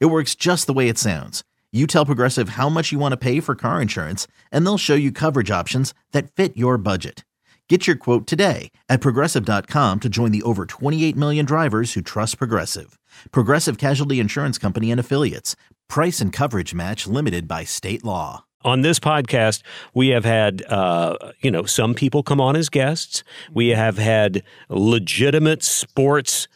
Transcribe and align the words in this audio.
It 0.00 0.06
works 0.06 0.34
just 0.34 0.66
the 0.66 0.72
way 0.72 0.88
it 0.88 0.98
sounds. 0.98 1.42
You 1.72 1.86
tell 1.86 2.06
Progressive 2.06 2.50
how 2.50 2.68
much 2.68 2.92
you 2.92 2.98
want 2.98 3.12
to 3.12 3.16
pay 3.16 3.40
for 3.40 3.54
car 3.54 3.80
insurance, 3.80 4.26
and 4.50 4.64
they'll 4.66 4.78
show 4.78 4.94
you 4.94 5.10
coverage 5.10 5.50
options 5.50 5.94
that 6.12 6.30
fit 6.30 6.56
your 6.56 6.76
budget. 6.76 7.24
Get 7.68 7.86
your 7.86 7.96
quote 7.96 8.26
today 8.26 8.70
at 8.90 9.00
progressive.com 9.00 10.00
to 10.00 10.08
join 10.10 10.30
the 10.30 10.42
over 10.42 10.66
28 10.66 11.16
million 11.16 11.46
drivers 11.46 11.94
who 11.94 12.02
trust 12.02 12.36
Progressive. 12.36 12.98
Progressive 13.30 13.78
Casualty 13.78 14.20
Insurance 14.20 14.58
Company 14.58 14.90
and 14.90 15.00
Affiliates. 15.00 15.56
Price 15.88 16.20
and 16.20 16.30
coverage 16.34 16.74
match 16.74 17.06
limited 17.06 17.48
by 17.48 17.64
state 17.64 18.04
law. 18.04 18.44
On 18.64 18.82
this 18.82 19.00
podcast, 19.00 19.62
we 19.94 20.08
have 20.08 20.26
had, 20.26 20.62
uh, 20.66 21.16
you 21.40 21.50
know, 21.50 21.64
some 21.64 21.94
people 21.94 22.22
come 22.22 22.42
on 22.42 22.56
as 22.56 22.68
guests. 22.68 23.24
We 23.50 23.70
have 23.70 23.96
had 23.96 24.42
legitimate 24.68 25.62
sports 25.62 26.48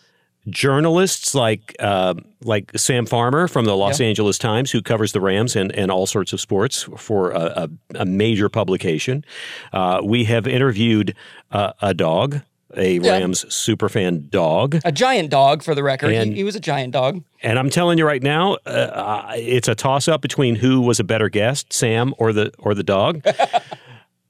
journalists 0.49 1.35
like 1.35 1.75
uh, 1.81 2.15
like 2.43 2.71
Sam 2.77 3.07
Farmer 3.07 3.49
from 3.49 3.65
the 3.65 3.77
Los 3.77 4.01
yeah. 4.01 4.07
Angeles 4.07 4.39
Times, 4.39 4.71
who 4.71 4.83
covers 4.83 5.13
the 5.13 5.21
Rams 5.21 5.57
and, 5.57 5.73
and 5.73 5.91
all 5.91 6.07
sorts 6.07 6.33
of 6.33 6.41
sports 6.41 6.85
for 6.97 7.33
a, 7.33 7.41
a, 7.41 7.69
a 7.97 8.05
major 8.05 8.49
publication. 8.49 9.25
Uh, 9.73 10.01
we 10.05 10.25
have 10.25 10.47
interviewed 10.47 11.15
uh, 11.51 11.73
a 11.83 11.95
dog, 11.95 12.41
a 12.77 12.99
yeah. 12.99 13.13
Rams 13.13 13.45
superfan 13.47 14.31
dog, 14.31 14.81
a 14.85 14.93
giant 14.93 15.31
dog 15.31 15.63
for 15.63 15.75
the 15.75 15.83
record. 15.83 16.13
And, 16.13 16.31
he, 16.31 16.37
he, 16.37 16.45
was 16.45 16.55
a 16.55 16.61
giant 16.61 16.93
dog. 16.93 17.23
And 17.43 17.59
I'm 17.59 17.71
telling 17.71 17.99
you 17.99 18.07
right 18.07 18.23
now, 18.23 18.55
uh, 18.67 19.33
it's 19.37 19.69
a 19.69 19.75
toss 19.75 20.09
up 20.09 20.23
between 20.23 20.57
who 20.57 20.81
was 20.81 21.01
a 21.01 21.05
better 21.05 21.29
guest, 21.29 21.73
Sam 21.73 22.15
or 22.19 22.33
the 22.33 22.53
or 22.59 22.75
the 22.75 22.85
dog. 22.85 23.23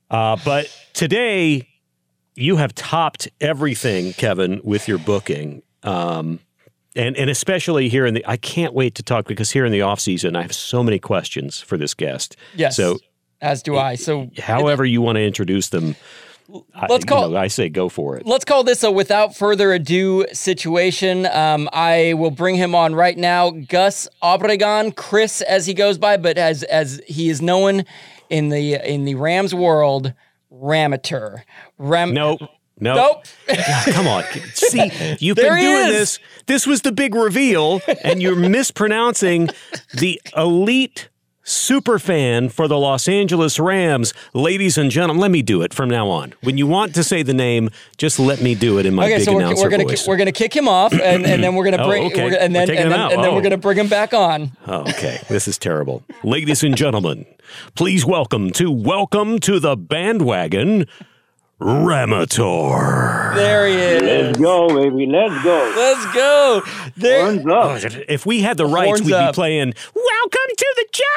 Uh, 0.08 0.36
but 0.44 0.72
today. 0.92 1.68
You 2.38 2.56
have 2.56 2.74
topped 2.74 3.28
everything, 3.40 4.12
Kevin, 4.12 4.60
with 4.62 4.88
your 4.88 4.98
booking. 4.98 5.62
Um, 5.86 6.40
and 6.94 7.16
and 7.16 7.30
especially 7.30 7.88
here 7.88 8.06
in 8.06 8.14
the 8.14 8.24
I 8.26 8.36
can't 8.36 8.74
wait 8.74 8.94
to 8.96 9.02
talk 9.02 9.26
because 9.26 9.50
here 9.50 9.64
in 9.64 9.72
the 9.72 9.82
off 9.82 10.00
season 10.00 10.34
I 10.34 10.42
have 10.42 10.54
so 10.54 10.82
many 10.82 10.98
questions 10.98 11.60
for 11.60 11.76
this 11.76 11.94
guest. 11.94 12.36
Yes. 12.54 12.76
So 12.76 12.98
as 13.40 13.62
do 13.62 13.76
I. 13.76 13.96
So 13.96 14.30
however 14.38 14.84
you 14.84 15.02
want 15.02 15.16
to 15.16 15.22
introduce 15.22 15.68
them 15.68 15.96
let's 16.48 17.04
I, 17.04 17.08
call. 17.08 17.28
You 17.28 17.34
know, 17.34 17.40
I 17.40 17.48
say 17.48 17.68
go 17.68 17.88
for 17.88 18.16
it. 18.16 18.26
Let's 18.26 18.44
call 18.44 18.64
this 18.64 18.82
a 18.82 18.90
without 18.90 19.36
further 19.36 19.72
ado 19.72 20.26
situation. 20.32 21.26
Um, 21.26 21.68
I 21.72 22.14
will 22.14 22.30
bring 22.30 22.56
him 22.56 22.74
on 22.74 22.94
right 22.94 23.16
now. 23.16 23.50
Gus 23.50 24.08
Obregon, 24.22 24.94
Chris, 24.94 25.42
as 25.42 25.66
he 25.66 25.74
goes 25.74 25.98
by, 25.98 26.16
but 26.16 26.38
as 26.38 26.62
as 26.64 27.00
he 27.06 27.28
is 27.28 27.42
known 27.42 27.84
in 28.30 28.48
the 28.48 28.74
in 28.74 29.04
the 29.04 29.14
Rams 29.14 29.54
world, 29.54 30.12
Ramateur. 30.50 31.44
Ram. 31.78 32.14
Nope. 32.14 32.40
No. 32.78 32.94
Nope. 32.94 33.24
come 33.86 34.06
on. 34.06 34.24
See, 34.52 34.90
you've 35.18 35.36
been 35.36 35.60
doing 35.60 35.88
this. 35.88 36.18
This 36.46 36.66
was 36.66 36.82
the 36.82 36.92
big 36.92 37.14
reveal, 37.14 37.80
and 38.04 38.20
you're 38.20 38.36
mispronouncing 38.36 39.48
the 39.94 40.20
elite 40.36 41.08
super 41.42 41.98
fan 41.98 42.48
for 42.48 42.68
the 42.68 42.76
Los 42.76 43.08
Angeles 43.08 43.58
Rams. 43.58 44.12
Ladies 44.34 44.76
and 44.76 44.90
gentlemen, 44.90 45.20
let 45.20 45.30
me 45.30 45.42
do 45.42 45.62
it 45.62 45.72
from 45.72 45.88
now 45.88 46.08
on. 46.08 46.34
When 46.42 46.58
you 46.58 46.66
want 46.66 46.94
to 46.96 47.04
say 47.04 47.22
the 47.22 47.32
name, 47.32 47.70
just 47.96 48.18
let 48.18 48.42
me 48.42 48.54
do 48.54 48.78
it 48.78 48.84
in 48.84 48.94
my 48.94 49.04
okay, 49.04 49.16
big 49.18 49.24
so 49.24 49.32
we're, 49.32 49.40
announcer 49.40 49.62
we're 49.62 49.70
gonna, 49.70 49.84
voice. 49.84 50.06
We're 50.06 50.16
going 50.16 50.26
to 50.26 50.32
kick 50.32 50.54
him 50.54 50.68
off, 50.68 50.92
and, 50.92 51.24
and 51.24 51.42
then 51.42 51.54
we're 51.54 51.64
going 51.64 51.78
to 51.78 51.82
oh, 51.84 51.88
bring, 51.88 52.02
oh, 52.02 52.06
okay. 52.06 52.20
and 52.38 52.54
then, 52.54 52.68
and 52.68 52.90
then, 52.92 53.00
and 53.00 53.10
then, 53.10 53.30
oh. 53.30 53.34
we're 53.34 53.42
going 53.42 53.52
to 53.52 53.56
bring 53.56 53.78
him 53.78 53.88
back 53.88 54.12
on. 54.12 54.52
Oh, 54.66 54.80
okay, 54.80 55.20
this 55.28 55.48
is 55.48 55.56
terrible. 55.56 56.02
Ladies 56.24 56.62
and 56.62 56.76
gentlemen, 56.76 57.24
please 57.74 58.04
welcome 58.04 58.50
to 58.52 58.70
Welcome 58.70 59.38
to 59.40 59.60
the 59.60 59.76
Bandwagon. 59.76 60.86
Ramator. 61.58 63.34
There 63.34 63.66
he 63.66 63.74
is. 63.74 64.02
Let's 64.02 64.38
go, 64.38 64.68
baby. 64.68 65.06
Let's 65.06 65.42
go. 65.42 65.72
Let's 65.74 66.14
go. 66.14 66.62
There. 66.98 67.22
Horns 67.24 67.46
up. 67.46 67.92
Oh, 67.96 68.00
if 68.08 68.26
we 68.26 68.42
had 68.42 68.58
the 68.58 68.66
rights, 68.66 68.86
Horns 69.00 69.02
we'd 69.06 69.14
up. 69.14 69.32
be 69.32 69.34
playing 69.36 69.72
Welcome 69.94 70.50
to 70.58 70.74
the 70.76 70.86
Jungle. 70.92 71.14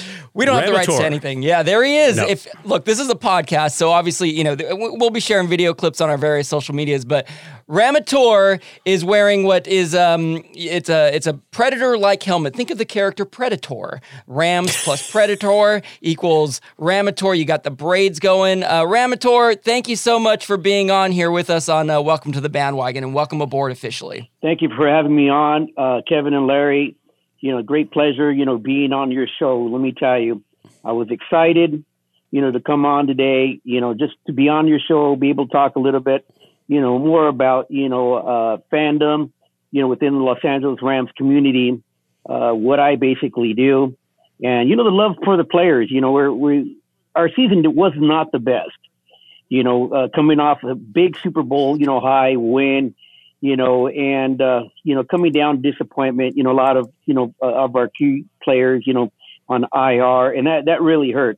we 0.34 0.44
don't 0.44 0.56
Ramator. 0.56 0.60
have 0.60 0.66
the 0.66 0.72
rights 0.72 0.96
to 0.98 1.04
anything. 1.04 1.42
Yeah, 1.42 1.62
there 1.62 1.84
he 1.84 1.96
is. 1.98 2.16
No. 2.16 2.26
If 2.26 2.48
look, 2.64 2.84
this 2.86 2.98
is 2.98 3.08
a 3.08 3.14
podcast, 3.14 3.72
so 3.72 3.90
obviously, 3.90 4.30
you 4.30 4.42
know, 4.42 4.56
we'll 4.72 5.10
be 5.10 5.20
sharing 5.20 5.46
video 5.46 5.72
clips 5.72 6.00
on 6.00 6.10
our 6.10 6.18
various 6.18 6.48
social 6.48 6.74
medias, 6.74 7.04
but 7.04 7.28
Ramator 7.70 8.60
is 8.84 9.04
wearing 9.04 9.44
what 9.44 9.68
is 9.68 9.94
um 9.94 10.42
it's 10.54 10.88
a 10.88 11.14
it's 11.14 11.28
a 11.28 11.34
predator 11.52 11.96
like 11.96 12.20
helmet. 12.20 12.56
Think 12.56 12.72
of 12.72 12.78
the 12.78 12.84
character 12.84 13.24
Predator. 13.24 14.00
Rams 14.26 14.76
plus 14.82 15.08
Predator 15.08 15.80
equals 16.00 16.60
Ramator. 16.78 17.32
You 17.32 17.44
got 17.44 17.62
the 17.62 17.70
braids 17.70 18.18
going. 18.18 18.64
Uh, 18.64 18.82
Ramator, 18.82 19.54
thank 19.62 19.88
you 19.88 19.94
so 19.94 20.18
much 20.18 20.46
for 20.46 20.56
being 20.56 20.90
on 20.90 21.12
here 21.12 21.30
with 21.30 21.48
us 21.48 21.68
on 21.68 21.90
uh, 21.90 22.00
Welcome 22.00 22.32
to 22.32 22.40
the 22.40 22.48
Bandwagon 22.48 23.04
and 23.04 23.14
welcome 23.14 23.40
aboard 23.40 23.70
officially. 23.70 24.32
Thank 24.42 24.62
you 24.62 24.70
for 24.76 24.88
having 24.88 25.14
me 25.14 25.28
on, 25.30 25.68
uh, 25.76 26.00
Kevin 26.08 26.34
and 26.34 26.48
Larry. 26.48 26.96
You 27.38 27.52
know, 27.52 27.62
great 27.62 27.92
pleasure. 27.92 28.32
You 28.32 28.46
know, 28.46 28.58
being 28.58 28.92
on 28.92 29.12
your 29.12 29.28
show. 29.38 29.62
Let 29.62 29.80
me 29.80 29.94
tell 29.96 30.18
you, 30.18 30.42
I 30.84 30.90
was 30.90 31.08
excited. 31.12 31.84
You 32.32 32.40
know, 32.40 32.50
to 32.50 32.58
come 32.58 32.84
on 32.84 33.06
today. 33.06 33.60
You 33.62 33.80
know, 33.80 33.94
just 33.94 34.14
to 34.26 34.32
be 34.32 34.48
on 34.48 34.66
your 34.66 34.80
show, 34.80 35.14
be 35.14 35.28
able 35.28 35.46
to 35.46 35.52
talk 35.52 35.76
a 35.76 35.80
little 35.80 36.00
bit 36.00 36.26
you 36.70 36.80
know, 36.80 37.00
more 37.00 37.26
about, 37.26 37.68
you 37.68 37.88
know, 37.88 38.14
uh, 38.14 38.58
fandom, 38.72 39.32
you 39.72 39.82
know, 39.82 39.88
within 39.88 40.14
the 40.14 40.20
Los 40.20 40.38
Angeles 40.44 40.80
Rams 40.80 41.10
community, 41.16 41.82
uh, 42.28 42.52
what 42.52 42.78
I 42.78 42.94
basically 42.94 43.54
do. 43.54 43.96
And, 44.40 44.68
you 44.68 44.76
know, 44.76 44.84
the 44.84 44.90
love 44.90 45.16
for 45.24 45.36
the 45.36 45.42
players, 45.42 45.90
you 45.90 46.00
know, 46.00 46.12
we're, 46.12 46.30
we, 46.30 46.76
our 47.16 47.28
season 47.28 47.64
was 47.74 47.92
not 47.96 48.30
the 48.30 48.38
best, 48.38 48.78
you 49.48 49.64
know, 49.64 49.92
uh, 49.92 50.08
coming 50.14 50.38
off 50.38 50.62
a 50.62 50.76
big 50.76 51.18
Super 51.20 51.42
Bowl, 51.42 51.76
you 51.76 51.86
know, 51.86 51.98
high 51.98 52.36
win, 52.36 52.94
you 53.40 53.56
know, 53.56 53.88
and, 53.88 54.40
uh, 54.40 54.62
you 54.84 54.94
know, 54.94 55.02
coming 55.02 55.32
down 55.32 55.62
disappointment, 55.62 56.36
you 56.36 56.44
know, 56.44 56.52
a 56.52 56.60
lot 56.60 56.76
of, 56.76 56.88
you 57.04 57.14
know, 57.14 57.34
uh, 57.42 57.46
of 57.46 57.74
our 57.74 57.88
key 57.88 58.26
players, 58.44 58.84
you 58.86 58.94
know, 58.94 59.12
on 59.48 59.64
IR 59.74 60.30
and 60.30 60.46
that, 60.46 60.66
that 60.66 60.82
really 60.82 61.10
hurt. 61.10 61.36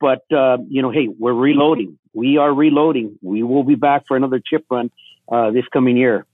But, 0.00 0.24
uh, 0.32 0.58
you 0.68 0.82
know, 0.82 0.90
hey, 0.90 1.06
we're 1.06 1.32
reloading 1.32 1.96
we 2.14 2.38
are 2.38 2.52
reloading. 2.52 3.18
We 3.22 3.42
will 3.42 3.64
be 3.64 3.74
back 3.74 4.06
for 4.06 4.16
another 4.16 4.40
chip 4.44 4.64
run 4.70 4.90
uh, 5.28 5.50
this 5.50 5.64
coming 5.72 5.96
year. 5.96 6.24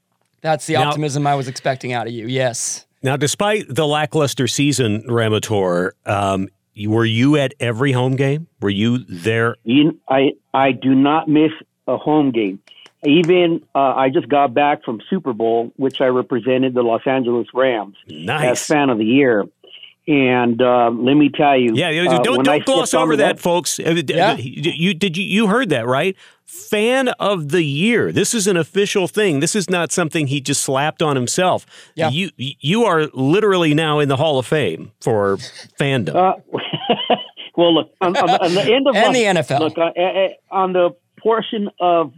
That's 0.42 0.66
the 0.66 0.74
now, 0.74 0.88
optimism 0.88 1.26
I 1.26 1.34
was 1.34 1.48
expecting 1.48 1.92
out 1.92 2.06
of 2.06 2.12
you. 2.12 2.26
Yes. 2.26 2.86
Now, 3.02 3.16
despite 3.16 3.64
the 3.68 3.86
lackluster 3.86 4.46
season, 4.46 5.02
Ramator, 5.06 5.92
um, 6.06 6.48
were 6.86 7.04
you 7.04 7.36
at 7.36 7.54
every 7.60 7.92
home 7.92 8.16
game? 8.16 8.46
Were 8.60 8.70
you 8.70 8.98
there? 8.98 9.56
I 10.08 10.32
I 10.52 10.72
do 10.72 10.94
not 10.94 11.28
miss 11.28 11.52
a 11.86 11.96
home 11.96 12.30
game. 12.30 12.60
Even 13.02 13.64
uh, 13.74 13.94
I 13.94 14.10
just 14.10 14.28
got 14.28 14.52
back 14.52 14.84
from 14.84 15.00
Super 15.08 15.32
Bowl, 15.32 15.72
which 15.76 16.02
I 16.02 16.06
represented 16.06 16.74
the 16.74 16.82
Los 16.82 17.06
Angeles 17.06 17.46
Rams 17.54 17.96
nice. 18.06 18.50
as 18.50 18.66
fan 18.66 18.90
of 18.90 18.98
the 18.98 19.06
year. 19.06 19.46
And 20.08 20.62
uh, 20.62 20.90
let 20.90 21.14
me 21.14 21.28
tell 21.28 21.58
you, 21.58 21.74
yeah, 21.74 21.88
uh, 21.88 22.22
don't 22.22 22.44
don't 22.44 22.64
gloss 22.64 22.94
over 22.94 23.16
that, 23.16 23.38
folks. 23.38 23.78
Uh, 23.78 24.02
yeah. 24.06 24.34
you 24.36 24.94
did 24.94 25.16
you 25.16 25.24
you 25.24 25.46
heard 25.46 25.68
that 25.68 25.86
right? 25.86 26.16
Fan 26.46 27.08
of 27.20 27.50
the 27.50 27.62
year. 27.62 28.10
This 28.10 28.34
is 28.34 28.46
an 28.46 28.56
official 28.56 29.06
thing. 29.06 29.40
This 29.40 29.54
is 29.54 29.68
not 29.68 29.92
something 29.92 30.26
he 30.26 30.40
just 30.40 30.62
slapped 30.62 31.02
on 31.02 31.16
himself. 31.16 31.66
Yeah. 31.94 32.08
You 32.08 32.30
you 32.36 32.84
are 32.84 33.06
literally 33.12 33.74
now 33.74 33.98
in 33.98 34.08
the 34.08 34.16
Hall 34.16 34.38
of 34.38 34.46
Fame 34.46 34.90
for 35.00 35.36
fandom. 35.78 36.16
Uh, 36.16 36.40
well, 37.56 37.74
look 37.74 37.92
on, 38.00 38.16
on, 38.16 38.30
on, 38.30 38.54
the 38.54 38.62
end 38.62 38.88
of 38.88 38.96
and 38.96 39.08
my, 39.08 39.12
the 39.12 39.24
NFL. 39.42 39.60
Look 39.60 39.78
uh, 39.78 39.92
uh, 40.00 40.28
on 40.50 40.72
the 40.72 40.96
portion 41.18 41.68
of 41.78 42.14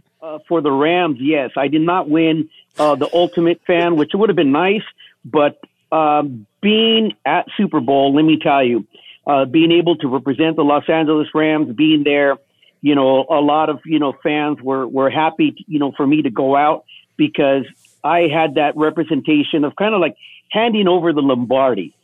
for 0.47 0.61
the 0.61 0.71
Rams. 0.71 1.17
Yes, 1.19 1.51
I 1.57 1.67
did 1.67 1.81
not 1.81 2.09
win 2.09 2.49
the 2.77 3.09
ultimate 3.13 3.61
fan, 3.67 3.97
which 3.97 4.11
would 4.13 4.29
have 4.29 4.37
been 4.37 4.53
nice, 4.53 4.81
but 5.25 5.59
um, 5.93 6.47
being 6.59 7.13
at 7.23 7.45
Super 7.55 7.79
Bowl, 7.79 8.15
let 8.15 8.23
me 8.25 8.39
tell 8.41 8.63
you, 8.63 8.87
uh, 9.27 9.45
being 9.45 9.71
able 9.71 9.95
to 9.97 10.07
represent 10.07 10.55
the 10.55 10.63
Los 10.63 10.89
Angeles 10.89 11.27
Rams, 11.33 11.73
being 11.75 12.03
there, 12.03 12.37
you 12.81 12.95
know, 12.95 13.25
a 13.29 13.39
lot 13.39 13.69
of 13.69 13.79
you 13.85 13.99
know 13.99 14.13
fans 14.23 14.59
were 14.61 14.87
were 14.87 15.09
happy, 15.09 15.55
you 15.67 15.79
know, 15.79 15.93
for 15.95 16.05
me 16.05 16.23
to 16.23 16.29
go 16.29 16.55
out 16.55 16.83
because 17.15 17.63
I 18.03 18.21
had 18.21 18.55
that 18.55 18.75
representation 18.75 19.63
of 19.63 19.75
kind 19.75 19.93
of 19.93 20.01
like 20.01 20.15
handing 20.51 20.87
over 20.87 21.13
the 21.13 21.21
Lombardi, 21.21 21.95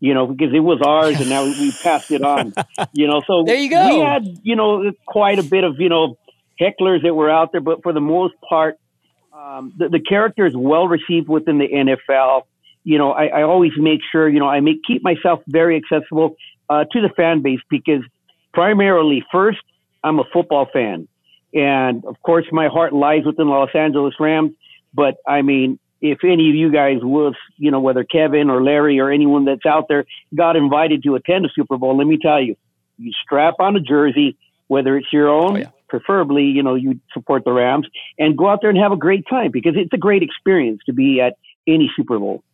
you 0.00 0.14
know, 0.14 0.26
because 0.26 0.52
it 0.54 0.60
was 0.60 0.80
ours 0.82 1.20
and 1.20 1.28
now 1.28 1.44
we 1.44 1.70
passed 1.70 2.10
it 2.10 2.22
on, 2.22 2.54
you 2.92 3.06
know. 3.06 3.22
So 3.26 3.44
there 3.44 3.56
you 3.56 3.70
go. 3.70 3.86
We 3.86 4.00
had 4.00 4.40
you 4.42 4.56
know 4.56 4.90
quite 5.06 5.38
a 5.38 5.44
bit 5.44 5.64
of 5.64 5.78
you 5.78 5.90
know 5.90 6.16
hecklers 6.58 7.02
that 7.02 7.14
were 7.14 7.30
out 7.30 7.52
there, 7.52 7.60
but 7.60 7.82
for 7.82 7.92
the 7.92 8.00
most 8.00 8.34
part, 8.48 8.78
um, 9.32 9.74
the, 9.76 9.90
the 9.90 10.00
character 10.00 10.46
is 10.46 10.56
well 10.56 10.88
received 10.88 11.28
within 11.28 11.58
the 11.58 11.68
NFL 11.68 12.44
you 12.84 12.98
know, 12.98 13.12
I, 13.12 13.26
I 13.26 13.42
always 13.42 13.72
make 13.76 14.00
sure, 14.12 14.28
you 14.28 14.38
know, 14.38 14.48
I 14.48 14.60
make 14.60 14.82
keep 14.86 15.02
myself 15.02 15.40
very 15.48 15.76
accessible 15.76 16.36
uh, 16.68 16.84
to 16.92 17.00
the 17.00 17.08
fan 17.08 17.42
base 17.42 17.60
because 17.70 18.02
primarily, 18.52 19.24
first, 19.32 19.62
I'm 20.02 20.18
a 20.18 20.24
football 20.32 20.68
fan, 20.70 21.08
and 21.54 22.04
of 22.04 22.20
course, 22.22 22.44
my 22.52 22.68
heart 22.68 22.92
lies 22.92 23.24
within 23.24 23.46
the 23.46 23.52
Los 23.52 23.74
Angeles 23.74 24.14
Rams. 24.20 24.52
But 24.92 25.16
I 25.26 25.42
mean, 25.42 25.78
if 26.02 26.18
any 26.22 26.50
of 26.50 26.54
you 26.54 26.70
guys 26.70 26.98
was, 27.02 27.34
you 27.56 27.70
know, 27.70 27.80
whether 27.80 28.04
Kevin 28.04 28.50
or 28.50 28.62
Larry 28.62 29.00
or 29.00 29.10
anyone 29.10 29.46
that's 29.46 29.64
out 29.64 29.86
there 29.88 30.04
got 30.34 30.54
invited 30.56 31.02
to 31.04 31.14
attend 31.14 31.46
a 31.46 31.48
Super 31.54 31.78
Bowl, 31.78 31.96
let 31.96 32.06
me 32.06 32.18
tell 32.20 32.40
you, 32.40 32.56
you 32.98 33.12
strap 33.24 33.54
on 33.58 33.74
a 33.74 33.80
jersey, 33.80 34.36
whether 34.66 34.96
it's 34.98 35.12
your 35.12 35.28
own, 35.28 35.56
oh, 35.56 35.60
yeah. 35.60 35.70
preferably, 35.88 36.44
you 36.44 36.62
know, 36.62 36.74
you 36.74 37.00
support 37.14 37.44
the 37.44 37.52
Rams, 37.52 37.86
and 38.18 38.36
go 38.36 38.48
out 38.48 38.60
there 38.60 38.68
and 38.68 38.78
have 38.78 38.92
a 38.92 38.96
great 38.96 39.24
time 39.28 39.50
because 39.50 39.72
it's 39.76 39.92
a 39.94 39.98
great 39.98 40.22
experience 40.22 40.80
to 40.86 40.92
be 40.92 41.22
at 41.22 41.38
any 41.66 41.90
Super 41.96 42.18
Bowl. 42.18 42.44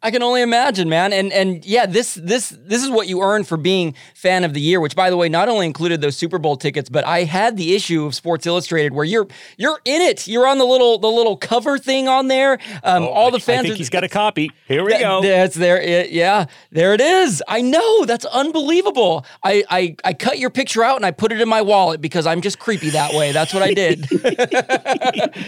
I 0.00 0.12
can 0.12 0.22
only 0.22 0.42
imagine, 0.42 0.88
man. 0.88 1.12
And 1.12 1.32
and 1.32 1.64
yeah, 1.66 1.84
this 1.84 2.14
this 2.14 2.50
this 2.50 2.84
is 2.84 2.90
what 2.90 3.08
you 3.08 3.20
earn 3.20 3.42
for 3.42 3.56
being 3.56 3.96
fan 4.14 4.44
of 4.44 4.54
the 4.54 4.60
year, 4.60 4.80
which 4.80 4.94
by 4.94 5.10
the 5.10 5.16
way, 5.16 5.28
not 5.28 5.48
only 5.48 5.66
included 5.66 6.00
those 6.00 6.16
Super 6.16 6.38
Bowl 6.38 6.56
tickets, 6.56 6.88
but 6.88 7.04
I 7.04 7.24
had 7.24 7.56
the 7.56 7.74
issue 7.74 8.06
of 8.06 8.14
Sports 8.14 8.46
Illustrated 8.46 8.92
where 8.92 9.04
you're 9.04 9.26
you're 9.56 9.80
in 9.84 10.00
it. 10.00 10.28
You're 10.28 10.46
on 10.46 10.58
the 10.58 10.64
little 10.64 10.98
the 10.98 11.08
little 11.08 11.36
cover 11.36 11.78
thing 11.78 12.06
on 12.06 12.28
there. 12.28 12.58
Um, 12.84 13.02
oh, 13.02 13.08
all 13.08 13.30
the 13.32 13.40
fans. 13.40 13.60
I 13.60 13.62
think 13.62 13.74
are, 13.74 13.76
he's 13.76 13.90
got 13.90 14.04
a 14.04 14.08
copy. 14.08 14.52
Here 14.68 14.84
we 14.84 14.96
go. 15.00 15.20
That's 15.20 15.56
there. 15.56 15.80
It, 15.80 16.10
yeah, 16.10 16.46
there 16.70 16.94
it 16.94 17.00
is. 17.00 17.42
I 17.48 17.60
know 17.60 18.04
that's 18.04 18.24
unbelievable. 18.26 19.26
I, 19.42 19.64
I 19.68 19.96
I 20.04 20.14
cut 20.14 20.38
your 20.38 20.50
picture 20.50 20.84
out 20.84 20.94
and 20.94 21.06
I 21.06 21.10
put 21.10 21.32
it 21.32 21.40
in 21.40 21.48
my 21.48 21.62
wallet 21.62 22.00
because 22.00 22.24
I'm 22.24 22.40
just 22.40 22.60
creepy 22.60 22.90
that 22.90 23.14
way. 23.14 23.32
That's 23.32 23.52
what 23.52 23.64
I 23.64 23.74
did. 23.74 24.06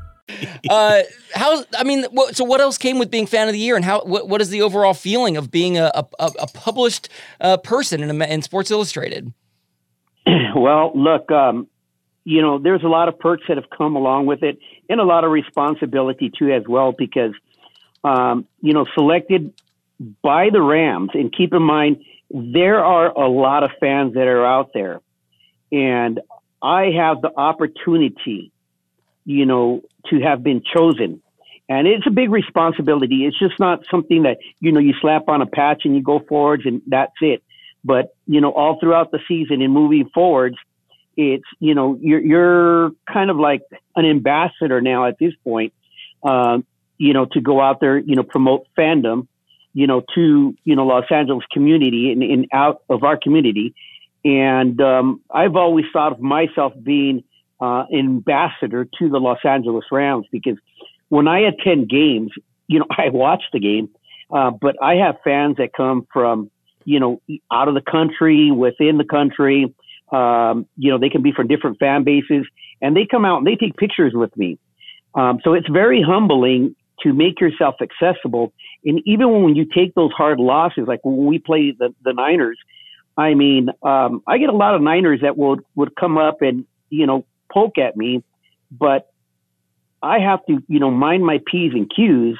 uh, 0.69 1.01
how? 1.33 1.63
I 1.77 1.83
mean, 1.83 2.05
what, 2.11 2.35
so 2.35 2.43
what 2.43 2.61
else 2.61 2.77
came 2.77 2.99
with 2.99 3.11
being 3.11 3.25
fan 3.25 3.47
of 3.47 3.53
the 3.53 3.59
year, 3.59 3.75
and 3.75 3.85
how? 3.85 4.03
What, 4.03 4.27
what 4.27 4.41
is 4.41 4.49
the 4.49 4.61
overall 4.61 4.93
feeling 4.93 5.37
of 5.37 5.51
being 5.51 5.77
a, 5.77 5.91
a, 5.93 6.31
a 6.39 6.47
published 6.53 7.09
uh, 7.39 7.57
person 7.57 8.03
in, 8.03 8.21
in 8.21 8.41
Sports 8.41 8.71
Illustrated? 8.71 9.33
Well, 10.53 10.91
look, 10.93 11.31
um, 11.31 11.67
you 12.25 12.41
know, 12.41 12.59
there's 12.59 12.83
a 12.83 12.87
lot 12.87 13.07
of 13.07 13.17
perks 13.17 13.43
that 13.47 13.57
have 13.57 13.69
come 13.69 13.95
along 13.95 14.25
with 14.25 14.43
it, 14.43 14.59
and 14.89 14.99
a 14.99 15.03
lot 15.03 15.23
of 15.23 15.31
responsibility 15.31 16.29
too, 16.37 16.51
as 16.51 16.63
well, 16.67 16.91
because 16.91 17.31
um, 18.03 18.45
you 18.61 18.73
know, 18.73 18.85
selected 18.93 19.53
by 20.21 20.49
the 20.51 20.61
Rams, 20.61 21.11
and 21.13 21.35
keep 21.35 21.53
in 21.53 21.63
mind 21.63 22.03
there 22.29 22.83
are 22.83 23.07
a 23.07 23.27
lot 23.27 23.63
of 23.63 23.71
fans 23.79 24.13
that 24.13 24.27
are 24.27 24.45
out 24.45 24.71
there, 24.73 25.01
and 25.71 26.19
I 26.61 26.91
have 26.97 27.21
the 27.21 27.31
opportunity 27.35 28.51
you 29.25 29.45
know, 29.45 29.81
to 30.09 30.19
have 30.19 30.43
been 30.43 30.61
chosen. 30.75 31.21
And 31.69 31.87
it's 31.87 32.05
a 32.05 32.11
big 32.11 32.31
responsibility. 32.31 33.25
It's 33.25 33.39
just 33.39 33.59
not 33.59 33.85
something 33.89 34.23
that, 34.23 34.39
you 34.59 34.71
know, 34.71 34.79
you 34.79 34.93
slap 34.99 35.29
on 35.29 35.41
a 35.41 35.45
patch 35.45 35.83
and 35.85 35.95
you 35.95 36.03
go 36.03 36.19
forwards 36.19 36.63
and 36.65 36.81
that's 36.87 37.13
it. 37.21 37.43
But, 37.83 38.13
you 38.27 38.41
know, 38.41 38.51
all 38.51 38.77
throughout 38.79 39.11
the 39.11 39.19
season 39.27 39.61
and 39.61 39.73
moving 39.73 40.09
forwards, 40.13 40.57
it's, 41.15 41.45
you 41.59 41.73
know, 41.73 41.97
you're, 42.01 42.19
you're 42.19 42.91
kind 43.11 43.29
of 43.29 43.37
like 43.37 43.61
an 43.95 44.05
ambassador 44.05 44.81
now 44.81 45.05
at 45.05 45.17
this 45.17 45.33
point, 45.43 45.73
um, 46.23 46.65
you 46.97 47.13
know, 47.13 47.25
to 47.31 47.41
go 47.41 47.61
out 47.61 47.79
there, 47.79 47.97
you 47.97 48.15
know, 48.15 48.23
promote 48.23 48.67
fandom, 48.77 49.27
you 49.73 49.87
know, 49.87 50.03
to, 50.15 50.55
you 50.63 50.75
know, 50.75 50.85
Los 50.85 51.05
Angeles 51.09 51.45
community 51.51 52.11
and, 52.11 52.21
and 52.21 52.47
out 52.51 52.83
of 52.89 53.03
our 53.03 53.17
community. 53.17 53.73
And 54.23 54.79
um, 54.81 55.21
I've 55.29 55.55
always 55.55 55.85
thought 55.91 56.11
of 56.11 56.19
myself 56.19 56.73
being 56.81 57.23
uh, 57.61 57.85
ambassador 57.93 58.85
to 58.99 59.09
the 59.09 59.19
Los 59.19 59.37
Angeles 59.45 59.85
Rams 59.91 60.25
because 60.31 60.57
when 61.09 61.27
I 61.27 61.41
attend 61.41 61.89
games, 61.89 62.31
you 62.67 62.79
know, 62.79 62.85
I 62.97 63.09
watch 63.09 63.43
the 63.53 63.59
game, 63.59 63.89
uh, 64.31 64.51
but 64.51 64.81
I 64.81 64.95
have 64.95 65.17
fans 65.23 65.57
that 65.57 65.73
come 65.75 66.07
from, 66.11 66.49
you 66.83 66.99
know, 66.99 67.21
out 67.51 67.67
of 67.67 67.75
the 67.75 67.81
country, 67.81 68.49
within 68.51 68.97
the 68.97 69.05
country. 69.05 69.73
Um, 70.11 70.67
you 70.75 70.91
know, 70.91 70.97
they 70.97 71.09
can 71.09 71.21
be 71.21 71.31
from 71.31 71.47
different 71.47 71.79
fan 71.79 72.03
bases 72.03 72.45
and 72.81 72.97
they 72.97 73.07
come 73.09 73.23
out 73.23 73.37
and 73.37 73.47
they 73.47 73.55
take 73.55 73.77
pictures 73.77 74.11
with 74.13 74.35
me. 74.35 74.57
Um, 75.15 75.39
so 75.43 75.53
it's 75.53 75.69
very 75.69 76.01
humbling 76.01 76.75
to 77.03 77.13
make 77.13 77.39
yourself 77.39 77.75
accessible. 77.81 78.53
And 78.83 79.01
even 79.05 79.43
when 79.43 79.55
you 79.55 79.65
take 79.65 79.93
those 79.95 80.11
hard 80.11 80.39
losses, 80.39 80.85
like 80.87 80.99
when 81.03 81.25
we 81.25 81.39
play 81.39 81.73
the, 81.77 81.93
the 82.03 82.13
Niners, 82.13 82.57
I 83.17 83.33
mean, 83.33 83.69
um, 83.83 84.21
I 84.27 84.37
get 84.37 84.49
a 84.49 84.55
lot 84.55 84.75
of 84.75 84.81
Niners 84.81 85.21
that 85.21 85.37
would, 85.37 85.61
would 85.75 85.95
come 85.95 86.17
up 86.17 86.41
and, 86.41 86.65
you 86.89 87.05
know, 87.05 87.25
poke 87.51 87.77
at 87.77 87.95
me, 87.97 88.23
but 88.71 89.11
I 90.01 90.19
have 90.19 90.45
to, 90.47 90.63
you 90.67 90.79
know, 90.79 90.91
mind 90.91 91.25
my 91.25 91.39
P's 91.45 91.73
and 91.73 91.89
Q's. 91.93 92.37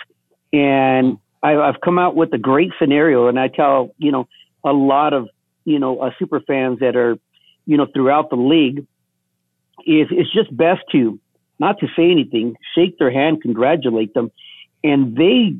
And 0.53 1.17
I, 1.43 1.51
have 1.51 1.81
come 1.83 1.97
out 1.97 2.15
with 2.15 2.33
a 2.33 2.37
great 2.37 2.71
scenario. 2.79 3.27
And 3.27 3.39
I 3.39 3.47
tell, 3.47 3.93
you 3.97 4.11
know, 4.11 4.27
a 4.63 4.73
lot 4.73 5.13
of, 5.13 5.29
you 5.65 5.79
know, 5.79 5.99
uh, 5.99 6.11
super 6.19 6.39
fans 6.39 6.79
that 6.79 6.95
are, 6.95 7.17
you 7.65 7.77
know, 7.77 7.87
throughout 7.93 8.29
the 8.29 8.35
league 8.35 8.79
is 9.85 10.07
it's 10.11 10.31
just 10.33 10.55
best 10.55 10.81
to 10.91 11.19
not 11.59 11.79
to 11.79 11.87
say 11.95 12.09
anything, 12.09 12.55
shake 12.75 12.97
their 12.97 13.11
hand, 13.11 13.41
congratulate 13.41 14.13
them, 14.15 14.31
and 14.83 15.15
they 15.15 15.55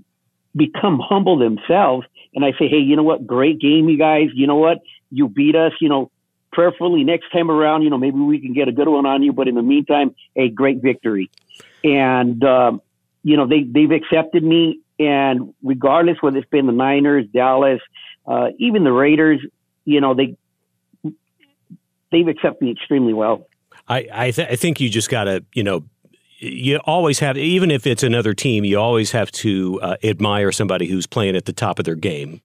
become 0.55 0.99
humble 0.99 1.37
themselves. 1.37 2.07
And 2.33 2.43
I 2.43 2.51
say, 2.51 2.67
hey, 2.67 2.79
you 2.79 2.95
know 2.95 3.03
what? 3.03 3.27
Great 3.27 3.59
game, 3.59 3.87
you 3.87 3.97
guys. 3.97 4.29
You 4.33 4.47
know 4.47 4.55
what? 4.55 4.79
You 5.11 5.27
beat 5.27 5.55
us. 5.55 5.73
You 5.79 5.89
know, 5.89 6.11
prayerfully 6.51 7.03
next 7.03 7.31
time 7.31 7.49
around, 7.49 7.83
you 7.83 7.89
know, 7.89 7.97
maybe 7.97 8.19
we 8.19 8.39
can 8.39 8.53
get 8.53 8.67
a 8.67 8.71
good 8.71 8.87
one 8.87 9.05
on 9.05 9.23
you. 9.23 9.33
But 9.33 9.47
in 9.47 9.55
the 9.55 9.61
meantime, 9.61 10.15
a 10.35 10.49
great 10.49 10.81
victory. 10.81 11.29
And, 11.83 12.43
um, 12.43 12.81
you 13.23 13.37
know, 13.37 13.47
they, 13.47 13.63
they've 13.63 13.91
accepted 13.91 14.43
me. 14.43 14.79
And 14.99 15.53
regardless 15.63 16.17
whether 16.21 16.37
it's 16.37 16.49
been 16.49 16.67
the 16.67 16.73
Niners, 16.73 17.25
Dallas, 17.33 17.81
uh, 18.27 18.49
even 18.59 18.83
the 18.83 18.91
Raiders, 18.91 19.39
you 19.83 19.99
know, 19.99 20.13
they, 20.13 20.37
they've 22.11 22.27
accepted 22.27 22.61
me 22.61 22.71
extremely 22.71 23.13
well. 23.13 23.47
I, 23.87 24.07
I, 24.13 24.31
th- 24.31 24.47
I 24.49 24.55
think 24.55 24.79
you 24.79 24.89
just 24.89 25.09
got 25.09 25.23
to, 25.23 25.43
you 25.53 25.63
know, 25.63 25.83
you 26.37 26.77
always 26.85 27.19
have, 27.19 27.37
even 27.37 27.69
if 27.71 27.85
it's 27.85 28.03
another 28.03 28.33
team, 28.33 28.63
you 28.63 28.79
always 28.79 29.11
have 29.11 29.31
to 29.31 29.79
uh, 29.81 29.97
admire 30.03 30.51
somebody 30.51 30.87
who's 30.87 31.05
playing 31.05 31.35
at 31.35 31.45
the 31.45 31.53
top 31.53 31.77
of 31.77 31.85
their 31.85 31.95
game. 31.95 32.39